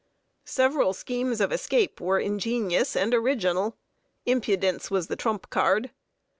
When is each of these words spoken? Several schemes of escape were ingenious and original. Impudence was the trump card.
Several 0.49 0.93
schemes 0.93 1.39
of 1.39 1.51
escape 1.51 2.01
were 2.01 2.19
ingenious 2.19 2.95
and 2.95 3.13
original. 3.13 3.77
Impudence 4.25 4.89
was 4.89 5.09
the 5.09 5.15
trump 5.15 5.51
card. 5.51 5.91